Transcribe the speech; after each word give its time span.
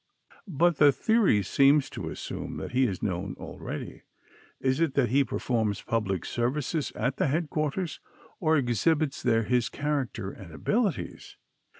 "But 0.47 0.77
the 0.77 0.91
theory 0.91 1.43
seems 1.43 1.87
to 1.91 2.09
assume 2.09 2.57
that 2.57 2.71
he 2.71 2.87
is 2.87 3.03
known 3.03 3.35
already. 3.37 4.01
Is 4.59 4.79
it 4.79 4.95
that 4.95 5.09
he 5.09 5.23
performs 5.23 5.83
public 5.83 6.25
services 6.25 6.91
at 6.95 7.17
the 7.17 7.27
headquarters, 7.27 7.99
or 8.39 8.57
exhibits 8.57 9.21
there 9.21 9.43
his 9.43 9.69
character 9.69 10.31
and 10.31 10.51
abilities? 10.55 11.37